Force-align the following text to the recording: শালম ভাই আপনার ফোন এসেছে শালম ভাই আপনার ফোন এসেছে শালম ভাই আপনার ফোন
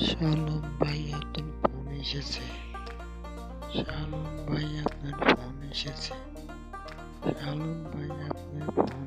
শালম 0.00 0.62
ভাই 0.80 1.02
আপনার 1.12 1.50
ফোন 1.62 1.86
এসেছে 2.02 2.44
শালম 3.76 4.24
ভাই 4.48 4.68
আপনার 4.82 5.16
ফোন 5.30 5.56
এসেছে 5.70 6.14
শালম 7.32 7.78
ভাই 7.84 8.10
আপনার 8.28 8.68
ফোন 8.76 8.97